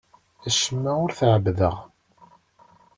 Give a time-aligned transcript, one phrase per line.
[0.47, 1.75] Acemma ur t-ɛebbdeɣ.